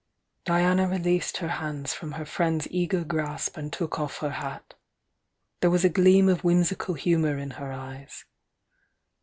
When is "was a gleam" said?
5.69-6.27